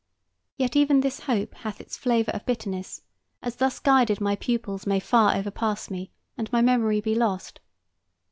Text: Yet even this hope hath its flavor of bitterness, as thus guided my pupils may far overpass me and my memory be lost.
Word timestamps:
Yet 0.57 0.75
even 0.75 1.01
this 1.01 1.19
hope 1.19 1.53
hath 1.53 1.79
its 1.79 1.95
flavor 1.95 2.31
of 2.31 2.43
bitterness, 2.47 3.03
as 3.43 3.57
thus 3.57 3.77
guided 3.77 4.19
my 4.19 4.35
pupils 4.35 4.87
may 4.87 4.99
far 4.99 5.35
overpass 5.35 5.91
me 5.91 6.09
and 6.35 6.51
my 6.51 6.59
memory 6.59 7.01
be 7.01 7.13
lost. 7.13 7.59